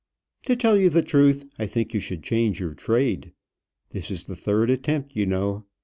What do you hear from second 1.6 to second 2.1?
think you